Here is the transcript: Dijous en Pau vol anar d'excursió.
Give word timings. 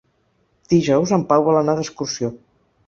Dijous 0.75 1.15
en 1.19 1.27
Pau 1.33 1.47
vol 1.51 1.61
anar 1.63 1.79
d'excursió. 1.81 2.35